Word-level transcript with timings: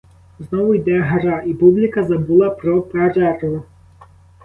Знову 0.39 0.75
йде 0.75 0.99
гра, 1.01 1.39
і 1.41 1.53
публіка 1.53 2.03
забула 2.03 2.49
про 2.49 2.81
перерву. 2.81 3.63